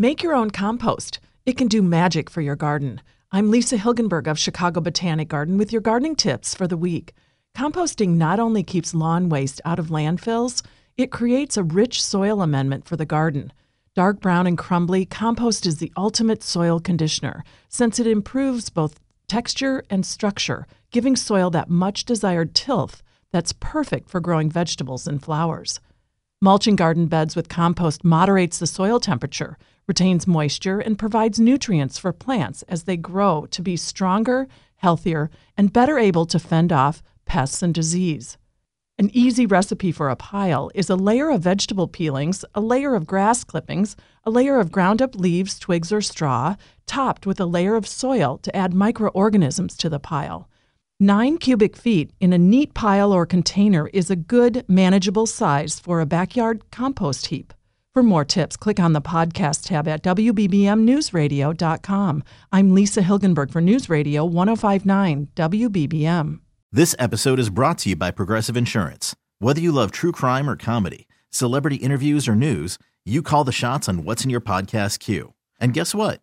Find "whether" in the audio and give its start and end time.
69.38-69.60